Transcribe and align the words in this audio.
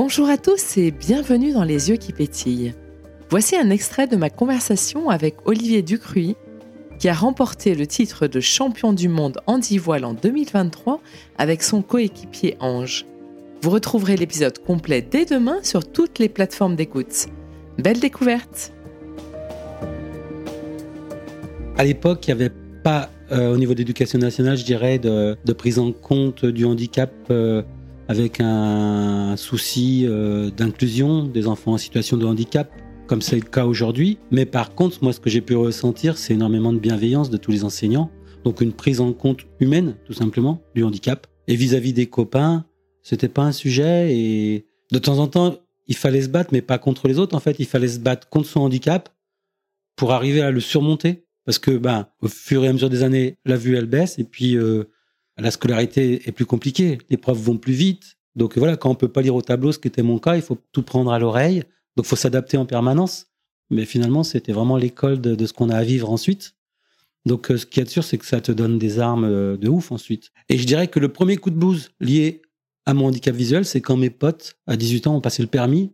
Bonjour 0.00 0.28
à 0.28 0.38
tous 0.38 0.76
et 0.76 0.92
bienvenue 0.92 1.52
dans 1.52 1.64
Les 1.64 1.90
yeux 1.90 1.96
qui 1.96 2.12
pétillent. 2.12 2.72
Voici 3.30 3.56
un 3.56 3.68
extrait 3.68 4.06
de 4.06 4.14
ma 4.14 4.30
conversation 4.30 5.10
avec 5.10 5.34
Olivier 5.44 5.82
Ducruy, 5.82 6.36
qui 7.00 7.08
a 7.08 7.12
remporté 7.12 7.74
le 7.74 7.84
titre 7.84 8.28
de 8.28 8.38
champion 8.38 8.92
du 8.92 9.08
monde 9.08 9.40
handi-voile 9.48 10.04
en 10.04 10.14
2023 10.14 11.00
avec 11.36 11.64
son 11.64 11.82
coéquipier 11.82 12.56
Ange. 12.60 13.06
Vous 13.60 13.70
retrouverez 13.70 14.16
l'épisode 14.16 14.60
complet 14.60 15.02
dès 15.02 15.24
demain 15.24 15.58
sur 15.64 15.84
toutes 15.84 16.20
les 16.20 16.28
plateformes 16.28 16.76
d'écoute. 16.76 17.26
Belle 17.76 17.98
découverte 17.98 18.72
À 21.76 21.82
l'époque, 21.82 22.28
il 22.28 22.36
n'y 22.36 22.40
avait 22.40 22.54
pas, 22.84 23.10
euh, 23.32 23.52
au 23.52 23.56
niveau 23.56 23.74
d'éducation 23.74 24.20
nationale, 24.20 24.56
je 24.58 24.64
dirais, 24.64 25.00
de, 25.00 25.52
prise 25.54 25.80
en 25.80 25.90
compte 25.90 26.44
du 26.44 26.64
handicap 26.66 27.10
euh, 27.30 27.62
avec 28.08 28.40
un 28.40 29.36
souci 29.36 30.04
euh, 30.06 30.50
d'inclusion 30.50 31.24
des 31.24 31.46
enfants 31.46 31.74
en 31.74 31.78
situation 31.78 32.16
de 32.16 32.26
handicap 32.26 32.72
comme 33.06 33.22
c'est 33.22 33.36
le 33.36 33.42
cas 33.42 33.64
aujourd'hui. 33.64 34.18
Mais 34.30 34.46
par 34.46 34.74
contre, 34.74 35.02
moi, 35.02 35.12
ce 35.12 35.18
que 35.18 35.30
j'ai 35.30 35.40
pu 35.40 35.56
ressentir, 35.56 36.18
c'est 36.18 36.34
énormément 36.34 36.72
de 36.72 36.78
bienveillance 36.78 37.30
de 37.30 37.36
tous 37.36 37.50
les 37.50 37.64
enseignants. 37.64 38.10
Donc 38.44 38.60
une 38.60 38.72
prise 38.72 39.00
en 39.00 39.12
compte 39.12 39.46
humaine, 39.60 39.96
tout 40.04 40.12
simplement, 40.12 40.62
du 40.74 40.84
handicap. 40.84 41.26
Et 41.48 41.56
vis-à-vis 41.56 41.92
des 41.92 42.06
copains, 42.06 42.66
c'était 43.02 43.28
pas 43.28 43.42
un 43.42 43.52
sujet. 43.52 44.14
Et 44.14 44.66
de 44.92 44.98
temps 44.98 45.18
en 45.18 45.26
temps, 45.26 45.56
il 45.86 45.96
fallait 45.96 46.22
se 46.22 46.28
battre, 46.28 46.50
mais 46.52 46.60
pas 46.60 46.78
contre 46.78 47.08
les 47.08 47.18
autres. 47.18 47.34
En 47.34 47.40
fait, 47.40 47.56
il 47.58 47.66
fallait 47.66 47.88
se 47.88 47.98
battre 47.98 48.28
contre 48.28 48.48
son 48.48 48.60
handicap 48.60 49.08
pour 49.96 50.12
arriver 50.12 50.42
à 50.42 50.50
le 50.50 50.60
surmonter. 50.60 51.24
Parce 51.46 51.58
que, 51.58 51.70
ben, 51.78 52.08
au 52.20 52.28
fur 52.28 52.62
et 52.64 52.68
à 52.68 52.72
mesure 52.74 52.90
des 52.90 53.02
années, 53.02 53.38
la 53.46 53.56
vue 53.56 53.74
elle 53.74 53.86
baisse, 53.86 54.18
et 54.18 54.24
puis 54.24 54.54
euh, 54.54 54.84
la 55.38 55.50
scolarité 55.50 56.28
est 56.28 56.32
plus 56.32 56.46
compliquée. 56.46 56.98
Les 57.10 57.16
profs 57.16 57.38
vont 57.38 57.56
plus 57.56 57.72
vite. 57.72 58.16
Donc 58.36 58.56
voilà, 58.56 58.76
quand 58.76 58.90
on 58.90 58.94
peut 58.94 59.08
pas 59.08 59.22
lire 59.22 59.34
au 59.34 59.42
tableau, 59.42 59.72
ce 59.72 59.78
qui 59.78 59.88
était 59.88 60.02
mon 60.02 60.18
cas, 60.18 60.36
il 60.36 60.42
faut 60.42 60.58
tout 60.72 60.82
prendre 60.82 61.12
à 61.12 61.18
l'oreille. 61.18 61.64
Donc, 61.96 62.06
faut 62.06 62.16
s'adapter 62.16 62.56
en 62.56 62.66
permanence. 62.66 63.26
Mais 63.70 63.84
finalement, 63.84 64.22
c'était 64.22 64.52
vraiment 64.52 64.76
l'école 64.76 65.20
de, 65.20 65.46
ce 65.46 65.52
qu'on 65.52 65.68
a 65.68 65.76
à 65.76 65.82
vivre 65.82 66.10
ensuite. 66.10 66.54
Donc, 67.26 67.50
euh, 67.50 67.56
ce 67.58 67.66
qui 67.66 67.80
est 67.80 67.88
sûr, 67.88 68.04
c'est 68.04 68.16
que 68.16 68.24
ça 68.24 68.40
te 68.40 68.52
donne 68.52 68.78
des 68.78 69.00
armes 69.00 69.24
euh, 69.24 69.56
de 69.56 69.68
ouf 69.68 69.92
ensuite. 69.92 70.30
Et 70.48 70.56
je 70.56 70.64
dirais 70.64 70.86
que 70.86 71.00
le 71.00 71.08
premier 71.08 71.36
coup 71.36 71.50
de 71.50 71.56
bouse 71.56 71.90
lié 72.00 72.42
à 72.86 72.94
mon 72.94 73.06
handicap 73.06 73.34
visuel, 73.34 73.64
c'est 73.64 73.80
quand 73.80 73.96
mes 73.96 74.10
potes, 74.10 74.56
à 74.66 74.76
18 74.76 75.08
ans, 75.08 75.16
ont 75.16 75.20
passé 75.20 75.42
le 75.42 75.48
permis 75.48 75.92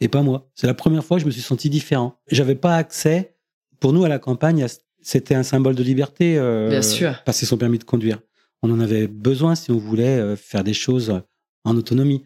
et 0.00 0.08
pas 0.08 0.22
moi. 0.22 0.50
C'est 0.54 0.66
la 0.66 0.74
première 0.74 1.04
fois 1.04 1.18
que 1.18 1.20
je 1.20 1.26
me 1.26 1.30
suis 1.30 1.42
senti 1.42 1.70
différent. 1.70 2.18
J'avais 2.28 2.56
pas 2.56 2.76
accès. 2.76 3.36
Pour 3.78 3.92
nous, 3.92 4.04
à 4.04 4.08
la 4.08 4.18
campagne, 4.18 4.66
c'était 5.00 5.34
un 5.34 5.42
symbole 5.42 5.74
de 5.74 5.82
liberté. 5.82 6.38
Euh, 6.38 6.70
Bien 6.70 6.82
sûr. 6.82 7.22
Passer 7.24 7.46
son 7.46 7.58
permis 7.58 7.78
de 7.78 7.84
conduire. 7.84 8.18
On 8.62 8.70
en 8.70 8.80
avait 8.80 9.08
besoin 9.08 9.54
si 9.54 9.70
on 9.70 9.78
voulait 9.78 10.36
faire 10.36 10.64
des 10.64 10.74
choses 10.74 11.20
en 11.64 11.76
autonomie. 11.76 12.24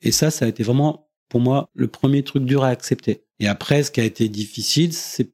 Et 0.00 0.12
ça, 0.12 0.30
ça 0.30 0.44
a 0.44 0.48
été 0.48 0.62
vraiment 0.62 1.04
pour 1.28 1.40
moi, 1.40 1.70
le 1.74 1.88
premier 1.88 2.22
truc 2.22 2.44
dur 2.44 2.64
à 2.64 2.68
accepter. 2.68 3.24
Et 3.40 3.48
après, 3.48 3.82
ce 3.82 3.90
qui 3.90 4.00
a 4.00 4.04
été 4.04 4.28
difficile, 4.28 4.92
c'est 4.92 5.32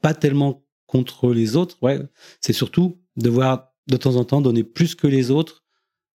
pas 0.00 0.14
tellement 0.14 0.64
contre 0.86 1.32
les 1.32 1.54
autres, 1.54 1.76
ouais, 1.82 2.00
c'est 2.40 2.54
surtout 2.54 2.98
devoir 3.16 3.74
de 3.88 3.98
temps 3.98 4.16
en 4.16 4.24
temps 4.24 4.40
donner 4.40 4.64
plus 4.64 4.94
que 4.94 5.06
les 5.06 5.30
autres, 5.30 5.64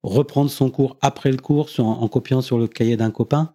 reprendre 0.01 0.49
son 0.49 0.71
cours 0.71 0.97
après 1.01 1.31
le 1.31 1.37
cours 1.37 1.69
en, 1.77 2.07
copiant 2.07 2.41
sur 2.41 2.57
le 2.57 2.67
cahier 2.67 2.97
d'un 2.97 3.11
copain. 3.11 3.53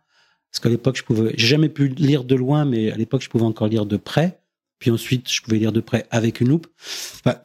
Parce 0.50 0.60
qu'à 0.60 0.68
l'époque, 0.68 0.96
je 0.96 1.02
pouvais, 1.02 1.34
j'ai 1.36 1.48
jamais 1.48 1.68
pu 1.68 1.88
lire 1.88 2.22
de 2.22 2.36
loin, 2.36 2.64
mais 2.64 2.92
à 2.92 2.96
l'époque, 2.96 3.22
je 3.22 3.28
pouvais 3.28 3.44
encore 3.44 3.66
lire 3.66 3.84
de 3.84 3.96
près. 3.96 4.40
Puis 4.78 4.92
ensuite, 4.92 5.28
je 5.28 5.42
pouvais 5.42 5.58
lire 5.58 5.72
de 5.72 5.80
près 5.80 6.06
avec 6.10 6.40
une 6.40 6.50
loupe. 6.50 6.68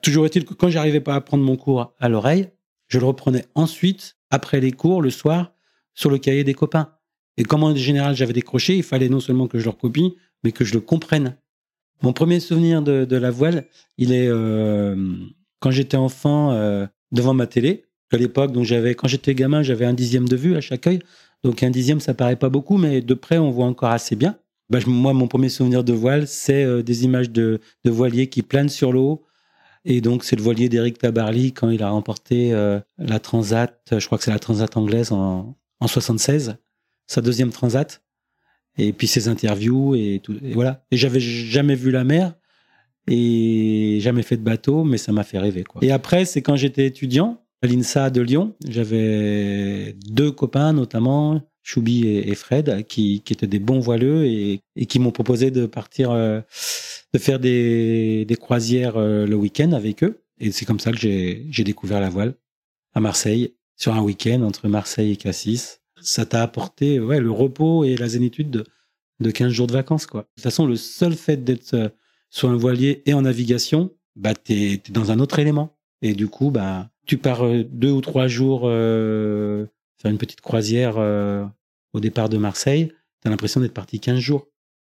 toujours 0.03 0.27
est-il 0.27 0.45
que 0.45 0.53
quand 0.53 0.69
j'arrivais 0.69 1.01
pas 1.01 1.15
à 1.15 1.21
prendre 1.21 1.43
mon 1.43 1.57
cours 1.57 1.95
à 1.99 2.09
l'oreille, 2.09 2.51
je 2.87 2.99
le 2.99 3.05
reprenais 3.05 3.45
ensuite, 3.55 4.17
après 4.29 4.59
les 4.59 4.71
cours, 4.71 5.01
le 5.01 5.09
soir, 5.09 5.53
sur 5.93 6.09
le 6.09 6.17
cahier 6.17 6.43
des 6.43 6.53
copains. 6.53 6.91
Et 7.37 7.43
comme 7.43 7.63
en 7.63 7.75
général 7.75 8.15
j'avais 8.15 8.33
décroché, 8.33 8.77
il 8.77 8.83
fallait 8.83 9.09
non 9.09 9.19
seulement 9.19 9.47
que 9.47 9.59
je 9.59 9.65
le 9.65 9.71
copie, 9.71 10.15
mais 10.43 10.51
que 10.51 10.65
je 10.65 10.73
le 10.73 10.81
comprenne. 10.81 11.37
Mon 12.01 12.13
premier 12.13 12.39
souvenir 12.39 12.81
de, 12.81 13.15
la 13.15 13.31
voile, 13.31 13.65
il 13.97 14.11
est 14.11 14.27
euh, 14.27 14.95
quand 15.59 15.71
j'étais 15.71 15.97
enfant 15.97 16.51
euh, 16.51 16.85
devant 17.11 17.33
ma 17.33 17.47
télé. 17.47 17.85
À 18.11 18.17
l'époque, 18.17 18.51
quand 18.53 19.07
j'étais 19.07 19.33
gamin, 19.33 19.63
j'avais 19.63 19.85
un 19.85 19.93
dixième 19.93 20.27
de 20.27 20.35
vue 20.35 20.55
à 20.55 20.61
chaque 20.61 20.85
œil. 20.85 20.99
Donc 21.43 21.63
un 21.63 21.71
dixième, 21.71 21.99
ça 21.99 22.13
paraît 22.13 22.35
pas 22.35 22.49
beaucoup, 22.49 22.77
mais 22.77 23.01
de 23.01 23.13
près, 23.13 23.37
on 23.37 23.49
voit 23.49 23.65
encore 23.65 23.89
assez 23.89 24.15
bien. 24.15 24.37
Bah, 24.69 24.79
moi, 24.85 25.13
mon 25.13 25.27
premier 25.27 25.49
souvenir 25.49 25.83
de 25.83 25.93
voile, 25.93 26.27
c'est 26.27 26.63
euh, 26.63 26.83
des 26.83 27.03
images 27.03 27.29
de, 27.29 27.59
voiliers 27.85 28.27
qui 28.27 28.41
planent 28.41 28.69
sur 28.69 28.91
l'eau. 28.91 29.23
Et 29.85 30.01
donc, 30.01 30.23
c'est 30.23 30.35
le 30.35 30.41
voilier 30.41 30.69
d'Éric 30.69 30.97
Tabarly 30.97 31.51
quand 31.53 31.69
il 31.69 31.83
a 31.83 31.89
remporté 31.89 32.51
la 32.97 33.19
Transat, 33.19 33.81
je 33.91 34.05
crois 34.05 34.17
que 34.17 34.23
c'est 34.23 34.31
la 34.31 34.39
Transat 34.39 34.77
anglaise 34.77 35.11
en, 35.11 35.57
en 35.79 35.87
76 35.87 36.57
sa 37.07 37.21
deuxième 37.21 37.51
transat, 37.51 38.01
et 38.77 38.93
puis 38.93 39.07
ses 39.07 39.27
interviews 39.27 39.95
et 39.95 40.19
tout. 40.23 40.35
Et 40.43 40.53
voilà. 40.53 40.83
Et 40.91 40.97
j'avais 40.97 41.19
jamais 41.19 41.75
vu 41.75 41.91
la 41.91 42.03
mer 42.03 42.33
et 43.07 43.99
jamais 44.01 44.23
fait 44.23 44.37
de 44.37 44.43
bateau, 44.43 44.83
mais 44.83 44.97
ça 44.97 45.11
m'a 45.11 45.23
fait 45.23 45.37
rêver. 45.37 45.63
Quoi. 45.63 45.83
Et 45.83 45.91
après, 45.91 46.25
c'est 46.25 46.41
quand 46.41 46.55
j'étais 46.55 46.85
étudiant 46.85 47.41
à 47.61 47.67
l'INSA 47.67 48.09
de 48.09 48.21
Lyon, 48.21 48.55
j'avais 48.67 49.95
deux 50.07 50.31
copains, 50.31 50.73
notamment 50.73 51.41
Choubi 51.61 52.07
et, 52.07 52.35
Fred, 52.35 52.85
qui, 52.87 53.21
qui, 53.21 53.33
étaient 53.33 53.47
des 53.47 53.59
bons 53.59 53.79
voileux 53.79 54.25
et, 54.25 54.59
et 54.75 54.85
qui 54.85 54.99
m'ont 54.99 55.11
proposé 55.11 55.49
de 55.49 55.65
partir, 55.65 56.11
euh, 56.11 56.41
de 57.13 57.19
faire 57.19 57.39
des, 57.39 58.25
des 58.25 58.35
croisières 58.35 58.97
euh, 58.97 59.25
le 59.25 59.35
week-end 59.35 59.71
avec 59.71 60.03
eux. 60.03 60.21
Et 60.39 60.51
c'est 60.51 60.65
comme 60.65 60.79
ça 60.79 60.91
que 60.91 60.97
j'ai 60.97 61.63
découvert 61.63 61.99
la 61.99 62.09
voile 62.09 62.35
à 62.93 62.99
Marseille, 62.99 63.53
sur 63.75 63.93
un 63.93 64.01
week-end 64.01 64.41
entre 64.41 64.67
Marseille 64.67 65.11
et 65.11 65.15
Cassis 65.15 65.79
ça 66.03 66.25
t'a 66.25 66.43
apporté 66.43 66.99
ouais, 66.99 67.19
le 67.19 67.31
repos 67.31 67.83
et 67.83 67.95
la 67.95 68.07
zénitude 68.07 68.51
de, 68.51 68.65
de 69.19 69.31
15 69.31 69.51
jours 69.51 69.67
de 69.67 69.73
vacances. 69.73 70.05
Quoi. 70.05 70.21
De 70.21 70.27
toute 70.35 70.43
façon, 70.43 70.65
le 70.65 70.75
seul 70.75 71.13
fait 71.13 71.43
d'être 71.43 71.73
euh, 71.73 71.89
sur 72.29 72.49
un 72.49 72.57
voilier 72.57 73.01
et 73.05 73.13
en 73.13 73.23
navigation, 73.23 73.91
bah, 74.15 74.33
tu 74.35 74.53
es, 74.53 74.81
dans 74.89 75.11
un 75.11 75.19
autre 75.19 75.39
élément. 75.39 75.75
Et 76.01 76.13
du 76.13 76.27
coup, 76.27 76.51
bah, 76.51 76.89
tu 77.05 77.17
pars 77.17 77.45
euh, 77.45 77.63
deux 77.63 77.91
ou 77.91 78.01
trois 78.01 78.27
jours 78.27 78.63
euh, 78.65 79.65
faire 79.97 80.11
une 80.11 80.17
petite 80.17 80.41
croisière 80.41 80.97
au 81.93 81.99
départ 81.99 82.27
de 82.27 82.37
Marseille, 82.37 82.89
tu 83.21 83.27
as 83.27 83.29
l'impression 83.29 83.61
d'être 83.61 83.73
parti 83.73 83.99
15 83.99 84.19
jours. 84.19 84.47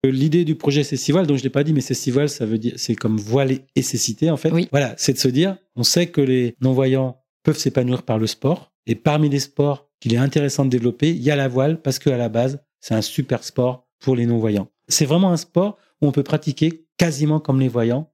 L'idée 0.10 0.46
du 0.46 0.56
projet 0.56 0.84
Cestival, 0.84 1.28
dont 1.28 1.38
je 1.38 1.44
l'ai 1.44 1.50
pas 1.50 1.64
dit, 1.64 1.74
mais 1.74 1.82
Cestival, 1.82 2.30
ça 2.30 2.46
veut 2.46 2.58
dire, 2.58 2.74
c'est 2.78 2.96
comme 2.96 3.18
voiler 3.18 3.62
et 3.76 3.82
cécité, 3.82 4.30
en 4.30 4.38
fait. 4.38 4.52
Voilà, 4.72 4.94
c'est 4.98 5.14
de 5.14 5.18
se 5.18 5.28
dire, 5.28 5.58
on 5.76 5.84
sait 5.84 6.08
que 6.08 6.22
les 6.22 6.56
non-voyants 6.62 7.22
peuvent 7.44 7.58
s'épanouir 7.58 8.04
par 8.04 8.18
le 8.18 8.28
sport. 8.28 8.72
Et 8.86 8.96
parmi 8.96 9.30
les 9.30 9.40
sports 9.40 9.90
qu'il 10.00 10.14
est 10.14 10.18
intéressant 10.18 10.66
de 10.66 10.70
développer, 10.70 11.10
il 11.10 11.22
y 11.22 11.32
a 11.32 11.36
la 11.36 11.48
voile 11.48 11.82
parce 11.82 12.00
qu'à 12.00 12.18
la 12.18 12.30
base, 12.30 12.60
c'est 12.80 12.94
un 12.94 13.02
super 13.02 13.44
sport 13.44 13.88
pour 14.00 14.16
les 14.16 14.26
non-voyants. 14.26 14.70
C'est 14.88 15.06
vraiment 15.06 15.32
un 15.32 15.38
sport 15.38 15.78
où 16.02 16.08
on 16.08 16.12
peut 16.12 16.24
pratiquer 16.24 16.86
quasiment 16.98 17.40
comme 17.40 17.60
les 17.60 17.68
voyants 17.68 18.12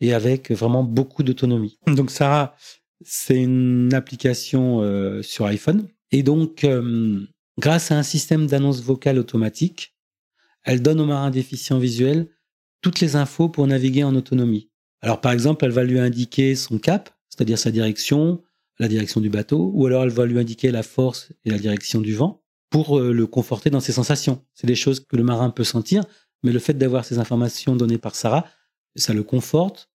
et 0.00 0.14
avec 0.14 0.50
vraiment 0.50 0.84
beaucoup 0.84 1.22
d'autonomie. 1.22 1.78
Donc 1.86 2.10
Sarah, 2.10 2.54
c'est 3.04 3.40
une 3.40 3.92
application 3.94 4.80
euh, 4.82 5.22
sur 5.22 5.46
iPhone 5.46 5.88
et 6.10 6.22
donc 6.22 6.64
euh, 6.64 7.20
grâce 7.58 7.90
à 7.90 7.98
un 7.98 8.02
système 8.02 8.46
d'annonce 8.46 8.82
vocale 8.82 9.18
automatique, 9.18 9.96
elle 10.68 10.82
donne 10.82 11.00
aux 11.00 11.06
marins 11.06 11.30
déficients 11.30 11.78
visuels 11.78 12.28
toutes 12.82 13.00
les 13.00 13.16
infos 13.16 13.48
pour 13.48 13.66
naviguer 13.66 14.04
en 14.04 14.14
autonomie. 14.14 14.70
Alors 15.00 15.22
par 15.22 15.32
exemple, 15.32 15.64
elle 15.64 15.70
va 15.70 15.82
lui 15.82 15.98
indiquer 15.98 16.54
son 16.56 16.78
cap, 16.78 17.08
c'est-à-dire 17.30 17.58
sa 17.58 17.70
direction, 17.70 18.42
la 18.78 18.86
direction 18.86 19.22
du 19.22 19.30
bateau, 19.30 19.70
ou 19.74 19.86
alors 19.86 20.02
elle 20.02 20.10
va 20.10 20.26
lui 20.26 20.38
indiquer 20.38 20.70
la 20.70 20.82
force 20.82 21.32
et 21.46 21.50
la 21.50 21.58
direction 21.58 22.02
du 22.02 22.14
vent 22.14 22.42
pour 22.68 22.98
euh, 22.98 23.12
le 23.14 23.26
conforter 23.26 23.70
dans 23.70 23.80
ses 23.80 23.92
sensations. 23.92 24.44
C'est 24.52 24.66
des 24.66 24.74
choses 24.74 25.00
que 25.00 25.16
le 25.16 25.22
marin 25.24 25.48
peut 25.48 25.64
sentir, 25.64 26.04
mais 26.42 26.52
le 26.52 26.58
fait 26.58 26.74
d'avoir 26.74 27.06
ces 27.06 27.18
informations 27.18 27.74
données 27.74 27.96
par 27.96 28.14
Sarah, 28.14 28.44
ça 28.94 29.14
le 29.14 29.22
conforte 29.22 29.88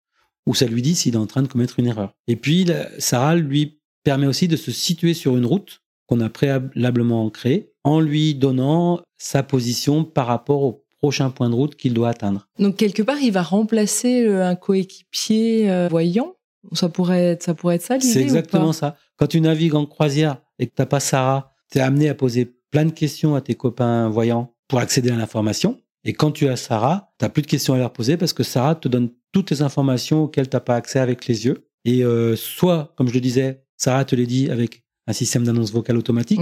ou 0.48 0.56
ça 0.56 0.66
lui 0.66 0.82
dit 0.82 0.96
s'il 0.96 1.14
est 1.14 1.18
en 1.18 1.28
train 1.28 1.44
de 1.44 1.48
commettre 1.48 1.78
une 1.78 1.86
erreur. 1.86 2.16
Et 2.28 2.36
puis, 2.36 2.66
Sarah 2.98 3.36
lui 3.36 3.80
permet 4.04 4.26
aussi 4.26 4.48
de 4.48 4.56
se 4.56 4.72
situer 4.72 5.14
sur 5.14 5.38
une 5.38 5.46
route 5.46 5.84
qu'on 6.08 6.20
a 6.20 6.30
préalablement 6.30 7.30
créée 7.30 7.73
en 7.84 8.00
lui 8.00 8.36
donnant 8.36 9.02
sa 9.18 9.44
position 9.44 10.04
par 10.04 10.28
rapport 10.28 10.64
au 10.64 10.84
prochain 11.00 11.30
point 11.30 11.50
de 11.50 11.56
route 11.56 11.76
qu'il 11.76 11.94
doit 11.94 12.10
atteindre. 12.10 12.48
Donc 12.60 12.78
quelque 12.78 13.04
part, 13.04 13.20
il 13.20 13.32
va 13.32 13.42
remplacer 13.42 14.26
euh, 14.26 14.48
un 14.48 14.56
coéquipier 14.56 15.70
euh, 15.70 15.88
voyant 15.90 16.36
ça 16.72 16.90
pourrait 16.90 17.24
être, 17.24 17.44
ça 17.44 17.54
pourrait 17.54 17.76
être 17.76 17.82
ça 17.82 18.00
C'est 18.00 18.22
exactement 18.22 18.74
ça. 18.74 18.96
Quand 19.18 19.28
tu 19.28 19.42
navigues 19.42 19.76
en 19.76 19.86
croisière 19.86 20.42
et 20.60 20.68
que 20.68 20.74
tu 20.76 20.82
n'as 20.82 20.86
pas 20.86 21.00
Sarah, 21.00 21.52
tu 21.72 21.80
es 21.80 21.82
amené 21.82 22.10
à 22.10 22.16
poser 22.16 22.46
plein 22.72 22.86
de 22.86 22.92
questions 22.92 23.36
à 23.36 23.42
tes 23.42 23.56
copains 23.56 24.10
voyants 24.10 24.54
pour 24.68 24.80
accéder 24.80 25.12
à 25.12 25.16
l'information. 25.16 25.80
Et 26.06 26.14
quand 26.14 26.32
tu 26.32 26.48
as 26.48 26.56
Sarah, 26.56 27.12
tu 27.20 27.26
n'as 27.26 27.30
plus 27.30 27.42
de 27.42 27.48
questions 27.48 27.74
à 27.74 27.78
leur 27.78 27.94
poser 27.94 28.18
parce 28.18 28.34
que 28.34 28.44
Sarah 28.44 28.76
te 28.76 28.88
donne 28.88 29.10
toutes 29.32 29.52
les 29.52 29.62
informations 29.62 30.24
auxquelles 30.24 30.50
tu 30.50 30.56
n'as 30.56 30.62
pas 30.62 30.76
accès 30.76 31.00
avec 31.00 31.28
les 31.28 31.46
yeux. 31.46 31.68
Et 31.86 32.04
euh, 32.04 32.36
soit, 32.36 32.94
comme 32.98 33.08
je 33.08 33.14
le 33.14 33.22
disais, 33.22 33.64
Sarah 33.78 34.06
te 34.06 34.16
les 34.16 34.26
dit 34.26 34.50
avec 34.50 34.84
un 35.08 35.14
système 35.14 35.44
d'annonce 35.44 35.72
vocale 35.72 35.98
automatique, 35.98 36.40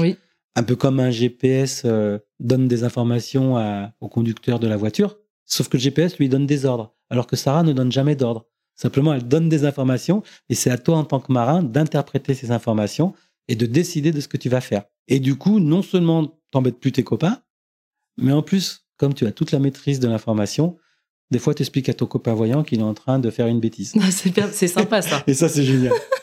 un 0.55 0.63
peu 0.63 0.75
comme 0.75 0.99
un 0.99 1.11
GPS 1.11 1.83
euh, 1.85 2.19
donne 2.39 2.67
des 2.67 2.83
informations 2.83 3.55
au 4.01 4.09
conducteur 4.09 4.59
de 4.59 4.67
la 4.67 4.77
voiture. 4.77 5.17
Sauf 5.45 5.67
que 5.67 5.77
le 5.77 5.83
GPS 5.83 6.17
lui 6.17 6.29
donne 6.29 6.45
des 6.45 6.65
ordres, 6.65 6.95
alors 7.09 7.27
que 7.27 7.35
Sarah 7.35 7.63
ne 7.63 7.73
donne 7.73 7.91
jamais 7.91 8.15
d'ordre. 8.15 8.47
Simplement, 8.75 9.13
elle 9.13 9.27
donne 9.27 9.49
des 9.49 9.65
informations 9.65 10.23
et 10.49 10.55
c'est 10.55 10.71
à 10.71 10.77
toi 10.77 10.97
en 10.97 11.03
tant 11.03 11.19
que 11.19 11.31
marin 11.31 11.61
d'interpréter 11.61 12.33
ces 12.33 12.51
informations 12.51 13.13
et 13.47 13.55
de 13.55 13.65
décider 13.65 14.11
de 14.11 14.21
ce 14.21 14.27
que 14.27 14.37
tu 14.37 14.49
vas 14.49 14.61
faire. 14.61 14.83
Et 15.07 15.19
du 15.19 15.35
coup, 15.35 15.59
non 15.59 15.81
seulement 15.81 16.39
t'embêtes 16.51 16.79
plus 16.79 16.91
tes 16.91 17.03
copains. 17.03 17.41
Mais 18.17 18.31
en 18.31 18.41
plus, 18.41 18.85
comme 18.97 19.13
tu 19.13 19.25
as 19.25 19.31
toute 19.31 19.51
la 19.51 19.59
maîtrise 19.59 19.99
de 19.99 20.07
l'information, 20.07 20.77
des 21.31 21.39
fois, 21.39 21.53
tu 21.53 21.63
expliques 21.63 21.89
à 21.89 21.93
ton 21.93 22.05
copain 22.05 22.33
voyant 22.33 22.63
qu'il 22.63 22.79
est 22.79 22.83
en 22.83 22.93
train 22.93 23.19
de 23.19 23.29
faire 23.29 23.47
une 23.47 23.59
bêtise. 23.59 23.93
c'est 24.51 24.67
sympa 24.67 25.01
ça. 25.01 25.23
Et 25.27 25.33
ça, 25.33 25.49
c'est 25.49 25.63
génial. 25.63 25.93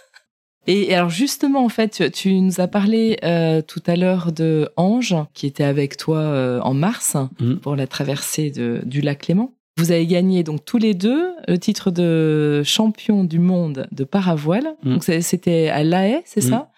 Et 0.68 0.94
alors 0.94 1.08
justement, 1.08 1.64
en 1.64 1.70
fait, 1.70 2.12
tu, 2.12 2.34
nous 2.34 2.60
as 2.60 2.68
parlé 2.68 3.16
euh, 3.24 3.62
tout 3.62 3.82
à 3.86 3.96
l'heure 3.96 4.32
de 4.32 4.68
Ange, 4.76 5.16
qui 5.32 5.46
était 5.46 5.64
avec 5.64 5.96
toi 5.96 6.18
euh, 6.18 6.60
en 6.60 6.74
mars 6.74 7.16
mmh. 7.40 7.54
pour 7.56 7.74
la 7.74 7.86
traversée 7.86 8.50
de, 8.50 8.82
du 8.84 9.00
lac 9.00 9.26
Léman. 9.26 9.50
Vous 9.78 9.92
avez 9.92 10.06
gagné 10.06 10.42
donc 10.42 10.64
tous 10.64 10.76
les 10.76 10.92
deux 10.92 11.30
le 11.46 11.56
titre 11.56 11.92
de 11.92 12.62
champion 12.64 13.22
du 13.22 13.38
monde 13.38 13.86
de 13.92 14.02
paravoile. 14.02 14.74
Mm. 14.82 14.90
Donc 14.90 15.04
c'était 15.04 15.68
à 15.68 15.84
La 15.84 16.08
Haye, 16.08 16.20
c'est 16.24 16.44
mm. 16.44 16.48
ça? 16.48 16.70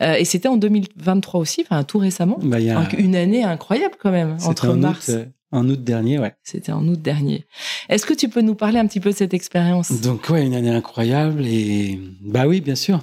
Euh, 0.00 0.14
Et 0.14 0.24
c'était 0.24 0.46
en 0.46 0.56
2023 0.56 1.40
aussi, 1.40 1.64
enfin 1.68 1.82
tout 1.82 1.98
récemment. 1.98 2.38
Bah, 2.40 2.58
une 2.98 3.16
année 3.16 3.42
incroyable 3.42 3.96
quand 4.00 4.12
même 4.12 4.36
entre 4.44 4.68
en 4.68 4.76
mars. 4.76 5.08
Août, 5.08 5.28
en 5.50 5.68
août 5.68 5.82
dernier, 5.82 6.20
ouais. 6.20 6.34
C'était 6.44 6.70
en 6.70 6.86
août 6.86 7.02
dernier. 7.02 7.46
Est-ce 7.88 8.06
que 8.06 8.14
tu 8.14 8.28
peux 8.28 8.42
nous 8.42 8.54
parler 8.54 8.78
un 8.78 8.86
petit 8.86 9.00
peu 9.00 9.10
de 9.10 9.16
cette 9.16 9.34
expérience? 9.34 10.00
Donc 10.00 10.28
ouais, 10.30 10.46
une 10.46 10.54
année 10.54 10.70
incroyable 10.70 11.44
et 11.44 11.98
bah 12.20 12.46
oui, 12.46 12.60
bien 12.60 12.76
sûr. 12.76 13.02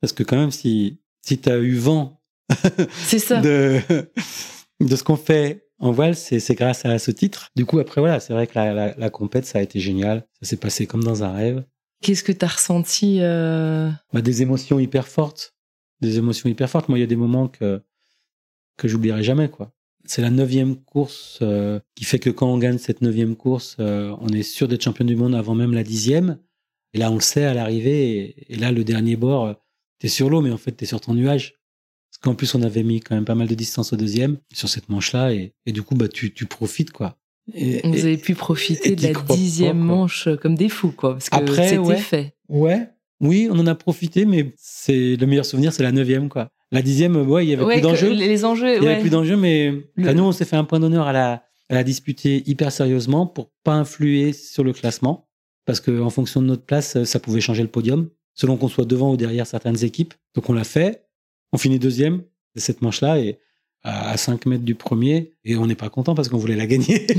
Parce 0.00 0.12
que 0.12 0.22
quand 0.22 0.36
même, 0.36 0.50
si 0.50 1.00
si 1.22 1.40
as 1.46 1.58
eu 1.58 1.76
vent, 1.76 2.20
c'est 3.04 3.18
ça, 3.18 3.40
de 3.42 3.80
de 4.80 4.96
ce 4.96 5.02
qu'on 5.02 5.16
fait 5.16 5.68
en 5.80 5.92
voile, 5.92 6.16
c'est 6.16 6.54
grâce 6.54 6.84
à 6.84 6.98
ce 6.98 7.10
titre. 7.10 7.50
Du 7.56 7.64
coup, 7.64 7.78
après, 7.78 8.00
voilà, 8.00 8.20
c'est 8.20 8.32
vrai 8.32 8.46
que 8.46 8.52
la, 8.56 8.72
la, 8.72 8.94
la, 8.96 9.10
compète, 9.10 9.46
ça 9.46 9.58
a 9.58 9.62
été 9.62 9.78
génial. 9.78 10.26
Ça 10.40 10.48
s'est 10.48 10.56
passé 10.56 10.86
comme 10.86 11.04
dans 11.04 11.22
un 11.22 11.32
rêve. 11.32 11.64
Qu'est-ce 12.02 12.24
que 12.24 12.32
tu 12.32 12.44
as 12.44 12.48
ressenti 12.48 13.18
euh... 13.20 13.90
bah, 14.12 14.20
Des 14.20 14.42
émotions 14.42 14.78
hyper 14.78 15.06
fortes. 15.06 15.54
Des 16.00 16.18
émotions 16.18 16.48
hyper 16.48 16.68
fortes. 16.68 16.88
Moi, 16.88 16.98
il 16.98 17.02
y 17.02 17.04
a 17.04 17.08
des 17.08 17.16
moments 17.16 17.48
que, 17.48 17.82
que 18.76 18.88
j'oublierai 18.88 19.22
jamais, 19.22 19.48
quoi. 19.48 19.72
C'est 20.04 20.22
la 20.22 20.30
neuvième 20.30 20.76
course 20.76 21.38
euh, 21.42 21.80
qui 21.94 22.04
fait 22.04 22.18
que 22.18 22.30
quand 22.30 22.50
on 22.50 22.58
gagne 22.58 22.78
cette 22.78 23.02
neuvième 23.02 23.36
course, 23.36 23.76
euh, 23.78 24.16
on 24.20 24.28
est 24.28 24.42
sûr 24.42 24.66
d'être 24.66 24.82
champion 24.82 25.04
du 25.04 25.16
monde 25.16 25.34
avant 25.34 25.54
même 25.54 25.74
la 25.74 25.82
dixième. 25.82 26.38
Et 26.94 26.98
là, 26.98 27.10
on 27.10 27.16
le 27.16 27.20
sait 27.20 27.44
à 27.44 27.52
l'arrivée. 27.52 28.16
Et, 28.16 28.54
et, 28.54 28.56
là, 28.56 28.72
le 28.72 28.84
dernier 28.84 29.16
bord, 29.16 29.44
euh, 29.46 29.54
t'es 29.98 30.08
sur 30.08 30.30
l'eau, 30.30 30.40
mais 30.40 30.50
en 30.50 30.56
fait, 30.56 30.72
t'es 30.72 30.86
sur 30.86 31.00
ton 31.00 31.14
nuage. 31.14 31.54
Parce 32.10 32.18
qu'en 32.22 32.34
plus, 32.34 32.54
on 32.54 32.62
avait 32.62 32.82
mis 32.82 33.00
quand 33.00 33.14
même 33.14 33.24
pas 33.24 33.34
mal 33.34 33.48
de 33.48 33.54
distance 33.54 33.92
au 33.92 33.96
deuxième 33.96 34.38
sur 34.52 34.68
cette 34.68 34.88
manche-là. 34.88 35.32
Et, 35.32 35.54
et, 35.66 35.72
du 35.72 35.82
coup, 35.82 35.94
bah, 35.94 36.08
tu, 36.08 36.32
tu 36.32 36.46
profites, 36.46 36.90
quoi. 36.90 37.18
Et, 37.54 37.80
Vous 37.86 38.04
avez 38.04 38.18
pu 38.18 38.34
profiter 38.34 38.94
de 38.94 39.02
la 39.02 39.12
dixième 39.34 39.78
manche 39.78 40.28
comme 40.40 40.54
des 40.54 40.68
fous, 40.68 40.92
quoi. 40.92 41.14
Parce 41.14 41.30
que 41.30 41.52
c'était 41.52 41.78
ouais, 41.78 41.96
fait. 41.96 42.34
Ouais. 42.48 42.88
Oui, 43.20 43.48
on 43.50 43.58
en 43.58 43.66
a 43.66 43.74
profité, 43.74 44.24
mais 44.24 44.54
c'est 44.56 45.16
le 45.16 45.26
meilleur 45.26 45.44
souvenir, 45.44 45.72
c'est 45.72 45.82
la 45.82 45.92
neuvième, 45.92 46.28
quoi. 46.28 46.50
La 46.70 46.82
dixième, 46.82 47.16
ouais, 47.16 47.46
il 47.46 47.50
y 47.50 47.54
avait 47.54 47.64
plus 47.64 47.80
d'enjeux. 47.80 48.12
Les 48.12 48.44
enjeux, 48.44 48.76
Il 48.76 48.82
y 48.82 48.86
avait 48.86 49.00
plus 49.00 49.10
d'enjeux, 49.10 49.36
mais 49.36 49.72
le... 49.96 50.12
nous, 50.12 50.22
on 50.22 50.32
s'est 50.32 50.44
fait 50.44 50.56
un 50.56 50.64
point 50.64 50.80
d'honneur 50.80 51.06
à 51.06 51.12
la, 51.12 51.42
à 51.68 51.74
la 51.74 51.84
disputer 51.84 52.42
hyper 52.46 52.70
sérieusement 52.70 53.26
pour 53.26 53.50
pas 53.64 53.74
influer 53.74 54.32
sur 54.32 54.64
le 54.64 54.72
classement. 54.72 55.28
Parce 55.64 55.80
que 55.80 56.00
en 56.00 56.10
fonction 56.10 56.40
de 56.40 56.46
notre 56.46 56.64
place, 56.64 57.02
ça 57.04 57.20
pouvait 57.20 57.40
changer 57.40 57.62
le 57.62 57.68
podium, 57.68 58.08
selon 58.38 58.56
qu'on 58.56 58.68
soit 58.68 58.84
devant 58.84 59.12
ou 59.12 59.16
derrière 59.16 59.46
certaines 59.46 59.84
équipes. 59.84 60.14
Donc 60.34 60.48
on 60.48 60.52
l'a 60.52 60.64
fait. 60.64 61.04
On 61.52 61.58
finit 61.58 61.78
deuxième 61.78 62.22
de 62.54 62.60
cette 62.60 62.82
manche-là 62.82 63.18
et 63.18 63.38
à 63.82 64.16
5 64.16 64.46
mètres 64.46 64.64
du 64.64 64.74
premier 64.74 65.34
et 65.44 65.56
on 65.56 65.66
n'est 65.66 65.74
pas 65.74 65.88
content 65.88 66.14
parce 66.14 66.28
qu'on 66.28 66.38
voulait 66.38 66.56
la 66.56 66.66
gagner. 66.66 67.06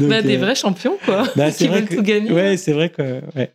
bah, 0.00 0.22
des 0.22 0.36
euh, 0.36 0.38
vrais 0.38 0.54
champions, 0.54 0.98
quoi. 1.04 1.26
Bah, 1.36 1.50
qui 1.50 1.68
veulent 1.68 1.88
tout 1.88 2.02
gagner. 2.02 2.32
Ouais, 2.32 2.56
c'est 2.56 2.72
vrai 2.72 2.90
que. 2.90 3.20
Ouais. 3.36 3.54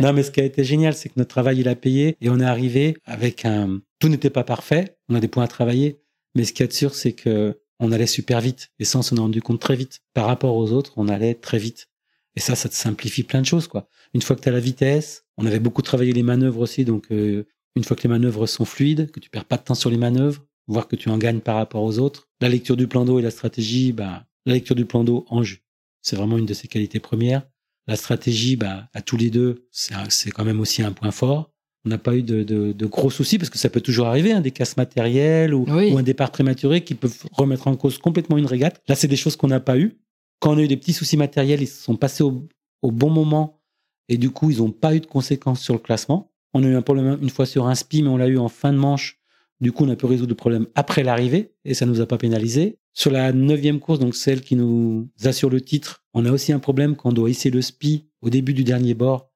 Non, 0.00 0.12
mais 0.12 0.22
ce 0.22 0.30
qui 0.30 0.40
a 0.40 0.44
été 0.44 0.64
génial, 0.64 0.94
c'est 0.94 1.08
que 1.08 1.14
notre 1.16 1.30
travail, 1.30 1.58
il 1.60 1.68
a 1.68 1.74
payé 1.74 2.16
et 2.20 2.28
on 2.28 2.38
est 2.40 2.44
arrivé 2.44 2.96
avec 3.04 3.44
un. 3.44 3.80
Tout 3.98 4.08
n'était 4.08 4.30
pas 4.30 4.44
parfait, 4.44 4.96
on 5.08 5.14
a 5.14 5.20
des 5.20 5.28
points 5.28 5.44
à 5.44 5.48
travailler, 5.48 6.00
mais 6.34 6.44
ce 6.44 6.52
qui 6.52 6.62
est 6.62 6.72
sûr, 6.72 6.94
c'est 6.94 7.12
que 7.12 7.58
on 7.78 7.90
allait 7.90 8.06
super 8.06 8.40
vite 8.40 8.70
et 8.78 8.84
on 8.94 9.02
s'en 9.02 9.16
rendu 9.16 9.42
compte 9.42 9.60
très 9.60 9.76
vite. 9.76 10.00
Par 10.14 10.26
rapport 10.26 10.56
aux 10.56 10.72
autres, 10.72 10.92
on 10.96 11.08
allait 11.08 11.34
très 11.34 11.58
vite. 11.58 11.88
Et 12.36 12.40
ça, 12.40 12.54
ça 12.54 12.68
te 12.68 12.74
simplifie 12.74 13.22
plein 13.22 13.40
de 13.40 13.46
choses, 13.46 13.68
quoi. 13.68 13.88
Une 14.14 14.22
fois 14.22 14.36
que 14.36 14.40
tu 14.40 14.48
as 14.48 14.52
la 14.52 14.60
vitesse, 14.60 15.24
on 15.36 15.46
avait 15.46 15.58
beaucoup 15.58 15.82
travaillé 15.82 16.12
les 16.12 16.22
manœuvres 16.22 16.60
aussi, 16.60 16.84
donc 16.84 17.06
euh, 17.10 17.46
une 17.76 17.84
fois 17.84 17.96
que 17.96 18.02
les 18.02 18.08
manœuvres 18.08 18.46
sont 18.46 18.64
fluides, 18.64 19.10
que 19.10 19.20
tu 19.20 19.30
perds 19.30 19.44
pas 19.44 19.56
de 19.56 19.64
temps 19.64 19.74
sur 19.74 19.90
les 19.90 19.96
manœuvres, 19.96 20.44
voir 20.66 20.88
que 20.88 20.96
tu 20.96 21.08
en 21.08 21.18
gagnes 21.18 21.40
par 21.40 21.56
rapport 21.56 21.82
aux 21.82 21.98
autres. 21.98 22.28
La 22.40 22.48
lecture 22.48 22.76
du 22.76 22.86
plan 22.86 23.04
d'eau 23.04 23.18
et 23.18 23.22
la 23.22 23.30
stratégie, 23.30 23.92
bah, 23.92 24.26
la 24.46 24.54
lecture 24.54 24.76
du 24.76 24.84
plan 24.84 25.04
d'eau 25.04 25.26
en 25.28 25.42
jeu, 25.42 25.58
c'est 26.00 26.16
vraiment 26.16 26.38
une 26.38 26.46
de 26.46 26.54
ses 26.54 26.68
qualités 26.68 27.00
premières. 27.00 27.42
La 27.86 27.96
stratégie, 27.96 28.56
bah, 28.56 28.88
à 28.94 29.02
tous 29.02 29.16
les 29.16 29.30
deux, 29.30 29.66
c'est 29.70 30.30
quand 30.30 30.44
même 30.44 30.60
aussi 30.60 30.82
un 30.82 30.92
point 30.92 31.10
fort. 31.10 31.50
On 31.84 31.88
n'a 31.88 31.98
pas 31.98 32.14
eu 32.14 32.22
de, 32.22 32.44
de, 32.44 32.70
de, 32.70 32.86
gros 32.86 33.10
soucis 33.10 33.38
parce 33.38 33.50
que 33.50 33.58
ça 33.58 33.68
peut 33.68 33.80
toujours 33.80 34.06
arriver, 34.06 34.30
hein, 34.30 34.40
des 34.40 34.52
casses 34.52 34.76
matérielles 34.76 35.52
ou, 35.52 35.64
ou, 35.68 35.98
un 35.98 36.02
départ 36.04 36.30
prématuré 36.30 36.84
qui 36.84 36.94
peuvent 36.94 37.24
remettre 37.32 37.66
en 37.66 37.74
cause 37.74 37.98
complètement 37.98 38.38
une 38.38 38.46
régate. 38.46 38.80
Là, 38.86 38.94
c'est 38.94 39.08
des 39.08 39.16
choses 39.16 39.34
qu'on 39.34 39.48
n'a 39.48 39.58
pas 39.58 39.76
eu. 39.76 39.98
Quand 40.42 40.54
on 40.54 40.58
a 40.58 40.62
eu 40.62 40.66
des 40.66 40.76
petits 40.76 40.92
soucis 40.92 41.16
matériels, 41.16 41.62
ils 41.62 41.68
se 41.68 41.80
sont 41.80 41.94
passés 41.94 42.24
au, 42.24 42.90
bon 42.90 43.10
moment 43.10 43.60
et 44.08 44.18
du 44.18 44.30
coup, 44.30 44.50
ils 44.50 44.58
n'ont 44.58 44.72
pas 44.72 44.92
eu 44.92 44.98
de 44.98 45.06
conséquences 45.06 45.60
sur 45.60 45.72
le 45.72 45.78
classement. 45.78 46.32
On 46.52 46.64
a 46.64 46.66
eu 46.66 46.74
un 46.74 46.82
problème 46.82 47.16
une 47.22 47.30
fois 47.30 47.46
sur 47.46 47.68
un 47.68 47.76
spi, 47.76 48.02
mais 48.02 48.08
on 48.08 48.16
l'a 48.16 48.26
eu 48.26 48.38
en 48.38 48.48
fin 48.48 48.72
de 48.72 48.78
manche. 48.78 49.20
Du 49.60 49.70
coup, 49.70 49.84
on 49.84 49.88
a 49.88 49.94
pu 49.94 50.06
résoudre 50.06 50.30
le 50.30 50.34
problème 50.34 50.66
après 50.74 51.04
l'arrivée 51.04 51.54
et 51.64 51.74
ça 51.74 51.86
nous 51.86 52.00
a 52.00 52.06
pas 52.06 52.18
pénalisé. 52.18 52.80
Sur 52.92 53.12
la 53.12 53.32
neuvième 53.32 53.78
course, 53.78 54.00
donc 54.00 54.16
celle 54.16 54.40
qui 54.40 54.56
nous 54.56 55.08
assure 55.22 55.48
le 55.48 55.60
titre, 55.60 56.02
on 56.12 56.26
a 56.26 56.32
aussi 56.32 56.52
un 56.52 56.58
problème 56.58 56.96
quand 56.96 57.10
on 57.10 57.12
doit 57.12 57.30
hisser 57.30 57.50
le 57.50 57.62
spi 57.62 58.08
au 58.20 58.28
début 58.28 58.52
du 58.52 58.64
dernier 58.64 58.94
bord. 58.94 59.31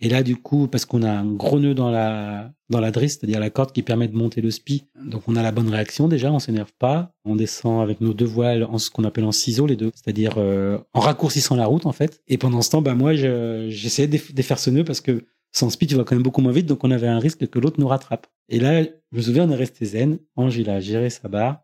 Et 0.00 0.08
là, 0.08 0.22
du 0.22 0.36
coup, 0.36 0.68
parce 0.68 0.84
qu'on 0.84 1.02
a 1.02 1.10
un 1.10 1.24
gros 1.24 1.58
nœud 1.58 1.74
dans 1.74 1.90
la, 1.90 2.52
dans 2.68 2.80
la 2.80 2.90
drisse, 2.90 3.18
c'est-à-dire 3.18 3.40
la 3.40 3.48
corde 3.48 3.72
qui 3.72 3.82
permet 3.82 4.08
de 4.08 4.16
monter 4.16 4.42
le 4.42 4.50
spi. 4.50 4.84
Donc, 5.02 5.22
on 5.26 5.36
a 5.36 5.42
la 5.42 5.52
bonne 5.52 5.70
réaction 5.70 6.06
déjà, 6.06 6.30
on 6.30 6.38
s'énerve 6.38 6.72
pas. 6.78 7.14
On 7.24 7.34
descend 7.34 7.82
avec 7.82 8.00
nos 8.00 8.12
deux 8.12 8.26
voiles 8.26 8.64
en 8.64 8.76
ce 8.76 8.90
qu'on 8.90 9.04
appelle 9.04 9.24
en 9.24 9.32
ciseaux, 9.32 9.66
les 9.66 9.76
deux. 9.76 9.90
C'est-à-dire, 9.94 10.34
euh, 10.36 10.78
en 10.92 11.00
raccourcissant 11.00 11.56
la 11.56 11.66
route, 11.66 11.86
en 11.86 11.92
fait. 11.92 12.22
Et 12.28 12.36
pendant 12.36 12.60
ce 12.60 12.70
temps, 12.70 12.82
bah, 12.82 12.94
moi, 12.94 13.14
j'essayais 13.14 14.08
de 14.08 14.18
défaire 14.32 14.58
ce 14.58 14.68
nœud 14.70 14.84
parce 14.84 15.00
que 15.00 15.24
sans 15.52 15.70
speed, 15.70 15.88
tu 15.88 15.94
vas 15.94 16.04
quand 16.04 16.14
même 16.14 16.22
beaucoup 16.22 16.42
moins 16.42 16.52
vite, 16.52 16.66
donc 16.66 16.84
on 16.84 16.90
avait 16.90 17.06
un 17.06 17.18
risque 17.18 17.46
que 17.48 17.58
l'autre 17.58 17.80
nous 17.80 17.88
rattrape. 17.88 18.26
Et 18.50 18.60
là, 18.60 18.82
je 18.82 18.88
me 19.12 19.22
souviens, 19.22 19.48
on 19.48 19.50
est 19.50 19.56
resté 19.56 19.86
zen. 19.86 20.18
Ange, 20.36 20.58
il 20.58 20.68
a 20.68 20.80
géré 20.80 21.08
sa 21.08 21.28
barre. 21.28 21.62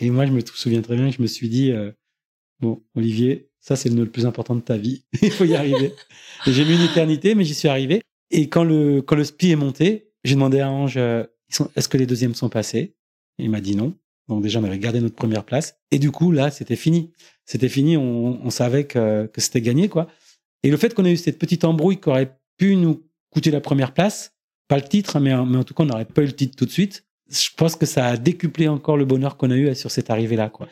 Et 0.00 0.10
moi, 0.10 0.26
je 0.26 0.32
me 0.32 0.40
souviens 0.40 0.82
très 0.82 0.96
bien 0.96 1.10
je 1.10 1.22
me 1.22 1.28
suis 1.28 1.48
dit, 1.48 1.70
euh, 1.70 1.92
bon, 2.58 2.82
Olivier, 2.96 3.49
ça, 3.60 3.76
c'est 3.76 3.88
le 3.88 3.94
nœud 3.94 4.04
le 4.04 4.10
plus 4.10 4.26
important 4.26 4.54
de 4.54 4.60
ta 4.60 4.76
vie. 4.76 5.04
il 5.22 5.30
faut 5.30 5.44
y 5.44 5.54
arriver. 5.54 5.94
j'ai 6.46 6.64
mis 6.64 6.74
une 6.74 6.82
éternité, 6.82 7.34
mais 7.34 7.44
j'y 7.44 7.54
suis 7.54 7.68
arrivé. 7.68 8.02
Et 8.30 8.48
quand 8.48 8.64
le, 8.64 9.02
quand 9.02 9.16
le 9.16 9.24
spi 9.24 9.50
est 9.50 9.56
monté, 9.56 10.12
j'ai 10.24 10.34
demandé 10.34 10.60
à 10.60 10.70
Ange, 10.70 10.96
euh, 10.96 11.24
est-ce 11.76 11.88
que 11.88 11.96
les 11.96 12.06
deuxièmes 12.06 12.34
sont 12.34 12.48
passés? 12.48 12.94
il 13.38 13.50
m'a 13.50 13.60
dit 13.60 13.74
non. 13.74 13.94
Donc 14.28 14.42
déjà, 14.42 14.60
on 14.60 14.64
avait 14.64 14.78
gardé 14.78 15.00
notre 15.00 15.14
première 15.14 15.44
place. 15.44 15.78
Et 15.90 15.98
du 15.98 16.10
coup, 16.10 16.30
là, 16.30 16.50
c'était 16.50 16.76
fini. 16.76 17.10
C'était 17.46 17.68
fini. 17.68 17.96
On, 17.96 18.50
savait 18.50 18.84
que, 18.84 19.26
que 19.26 19.40
c'était 19.40 19.60
gagné, 19.60 19.88
quoi. 19.88 20.08
Et 20.62 20.70
le 20.70 20.76
fait 20.76 20.94
qu'on 20.94 21.04
ait 21.04 21.12
eu 21.12 21.16
cette 21.16 21.38
petite 21.38 21.64
embrouille 21.64 22.00
qui 22.00 22.08
aurait 22.10 22.38
pu 22.56 22.76
nous 22.76 23.02
coûté 23.30 23.50
la 23.50 23.60
première 23.60 23.92
place, 23.92 24.34
pas 24.68 24.76
le 24.76 24.82
titre, 24.82 25.18
mais, 25.18 25.34
mais 25.46 25.56
en 25.56 25.64
tout 25.64 25.74
cas, 25.74 25.82
on 25.82 25.86
n'aurait 25.86 26.04
pas 26.04 26.22
eu 26.22 26.26
le 26.26 26.32
titre 26.32 26.54
tout 26.56 26.66
de 26.66 26.70
suite. 26.70 27.04
Je 27.28 27.48
pense 27.56 27.76
que 27.76 27.86
ça 27.86 28.06
a 28.06 28.16
décuplé 28.16 28.68
encore 28.68 28.96
le 28.96 29.04
bonheur 29.04 29.36
qu'on 29.36 29.50
a 29.50 29.56
eu 29.56 29.74
sur 29.74 29.90
cette 29.90 30.10
arrivée-là. 30.10 30.48
Quoi. 30.50 30.68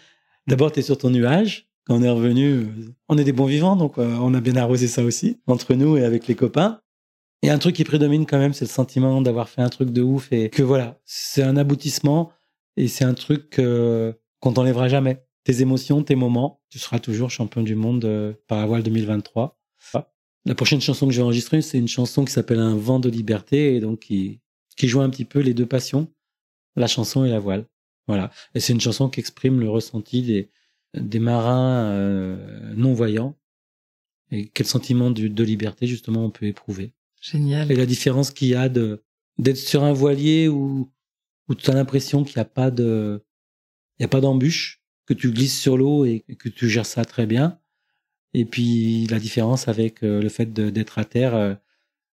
D'abord, 0.47 0.71
tu 0.71 0.80
es 0.80 0.83
sur 0.83 0.99
ton 0.99 1.11
nuage. 1.11 1.68
On 1.88 2.02
est 2.02 2.11
revenu, 2.11 2.68
on 3.09 3.16
est 3.16 3.25
des 3.25 3.33
bons 3.33 3.47
vivants, 3.47 3.76
donc 3.76 3.99
euh, 3.99 4.16
on 4.21 4.35
a 4.35 4.40
bien 4.40 4.57
arrosé 4.57 4.88
ça 4.88 5.02
aussi, 5.02 5.40
entre 5.47 5.75
nous 5.75 5.97
et 5.97 6.04
avec 6.04 6.26
les 6.26 6.35
copains. 6.35 6.80
Et 7.42 7.50
un 7.50 7.59
truc 7.59 7.76
qui 7.76 7.85
prédomine 7.85 8.26
quand 8.26 8.38
même, 8.38 8.52
c'est 8.52 8.64
le 8.64 8.71
sentiment 8.71 9.23
d'avoir 9.23 9.49
fait 9.49 9.62
un 9.62 9.68
truc 9.68 9.90
de 9.90 10.02
ouf 10.02 10.33
et 10.33 10.50
que 10.50 10.62
voilà, 10.62 11.00
c'est 11.04 11.42
un 11.42 11.57
aboutissement 11.57 12.30
et 12.76 12.88
c'est 12.88 13.04
un 13.04 13.14
truc 13.14 13.57
qu'on 13.57 14.52
t'enlèvera 14.52 14.88
jamais. 14.88 15.25
Tes 15.45 15.62
émotions, 15.62 16.02
tes 16.02 16.14
moments, 16.14 16.61
tu 16.68 16.78
seras 16.78 16.99
toujours 16.99 17.30
champion 17.30 17.62
du 17.62 17.75
monde 17.75 18.04
euh, 18.04 18.35
par 18.49 18.59
la 18.59 18.66
voile 18.66 18.83
2023. 18.83 19.57
La 20.45 20.54
prochaine 20.54 20.80
chanson 20.80 21.07
que 21.07 21.12
je 21.12 21.18
vais 21.18 21.25
enregistrer, 21.25 21.61
c'est 21.61 21.78
une 21.78 21.88
chanson 21.88 22.25
qui 22.25 22.33
s'appelle 22.33 22.61
Un 22.61 22.75
vent 22.75 23.00
de 23.00 23.11
liberté 23.11 23.75
et 23.75 23.80
donc 23.80 24.00
qui, 24.00 24.40
qui 24.76 24.88
joue 24.88 25.00
un 25.00 25.11
petit 25.11 25.26
peu 25.26 25.40
les 25.40 25.52
deux 25.52 25.66
passions, 25.66 26.09
la 26.76 26.87
chanson 26.87 27.25
et 27.25 27.28
la 27.28 27.38
voile. 27.38 27.66
Voilà. 28.07 28.30
Et 28.54 28.61
c'est 28.61 28.73
une 28.73 28.80
chanson 28.80 29.11
qui 29.11 29.21
exprime 29.21 29.61
le 29.61 29.68
ressenti 29.68 30.23
des, 30.23 30.50
des 30.95 31.18
marins 31.18 31.90
euh, 31.90 32.75
non-voyants 32.75 33.37
et 34.30 34.49
quel 34.49 34.66
sentiment 34.66 35.11
de, 35.11 35.28
de, 35.28 35.45
liberté 35.45 35.87
justement 35.87 36.25
on 36.25 36.30
peut 36.30 36.47
éprouver. 36.47 36.92
Génial. 37.21 37.71
Et 37.73 37.76
la 37.76 37.87
différence 37.87 38.30
qu'il 38.30 38.49
y 38.49 38.54
a 38.54 38.68
de 38.68 39.02
d'être 39.38 39.57
sur 39.57 39.85
un 39.85 39.92
voilier 39.92 40.49
où 40.49 40.90
où 41.49 41.54
tu 41.54 41.71
as 41.71 41.75
l'impression 41.75 42.25
qu'il 42.25 42.37
n'y 42.37 42.42
a 42.42 42.47
pas 42.47 42.71
de 42.71 43.23
il 43.99 44.02
y 44.02 44.04
a 44.04 44.09
pas 44.09 44.21
d'embûche, 44.21 44.83
que 45.07 45.14
tu 45.14 45.33
glisses 45.33 45.59
sur 45.59 45.76
l'eau 45.76 46.04
et 46.04 46.21
que 46.38 46.49
tu 46.49 46.68
gères 46.68 46.87
ça 46.87 47.04
très 47.04 47.26
bien, 47.26 47.59
et 48.35 48.45
puis 48.45 49.07
la 49.07 49.18
différence 49.18 49.68
avec 49.68 50.02
euh, 50.02 50.21
le 50.21 50.28
fait 50.28 50.52
d'être 50.52 50.99
à 50.99 51.04
terre, 51.04 51.35
euh, 51.35 51.54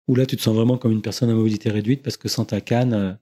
où 0.08 0.16
là 0.16 0.26
tu 0.26 0.38
te 0.38 0.42
sens 0.42 0.56
vraiment 0.56 0.78
comme 0.78 0.92
une 0.92 1.02
personne 1.02 1.30
à 1.30 1.34
mobilité 1.34 1.70
réduite 1.70 2.04
parce 2.04 2.18
que 2.18 2.28
sans 2.28 2.46
ta 2.46 2.62
canne, 2.62 3.20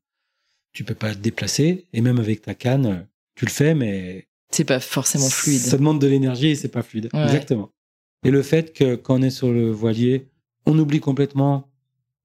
tu 0.74 0.84
peux 0.84 0.96
pas 0.96 1.14
te 1.14 1.20
déplacer. 1.20 1.88
Et 1.94 2.02
même 2.02 2.20
avec 2.20 2.42
ta 2.42 2.56
canne, 2.56 3.08
tu 3.36 3.46
le 3.46 3.52
fais, 3.52 3.74
mais 3.74 4.28
c'est 4.54 4.64
pas 4.66 4.80
forcément 4.80 5.30
fluide. 5.30 5.60
Ça 5.60 5.78
demande 5.78 6.00
de 6.00 6.08
l'énergie 6.08 6.48
et 6.50 6.56
c'est 6.56 6.70
pas 6.70 6.84
fluide. 6.84 7.10
Exactement. 7.14 7.72
Et 8.26 8.32
le 8.32 8.42
fait 8.42 8.74
que 8.74 8.96
quand 8.96 9.20
on 9.20 9.22
est 9.22 9.30
sur 9.30 9.52
le 9.52 9.70
voilier, 9.72 10.30
on 10.66 10.78
oublie 10.80 11.00
complètement 11.00 11.70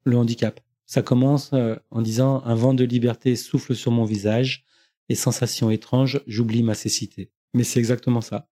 le 0.04 0.16
handicap. 0.16 0.60
Ça 0.86 1.02
commence 1.02 1.52
en 1.90 2.02
disant 2.02 2.42
un 2.44 2.54
vent 2.54 2.72
de 2.74 2.84
liberté 2.84 3.36
souffle 3.36 3.74
sur 3.74 3.90
mon 3.90 4.04
visage 4.04 4.64
et 5.08 5.14
sensations 5.14 5.70
étranges, 5.70 6.20
j'oublie 6.26 6.62
ma 6.62 6.74
cécité. 6.74 7.30
Mais 7.54 7.64
c'est 7.64 7.78
exactement 7.78 8.20
ça. 8.20 8.48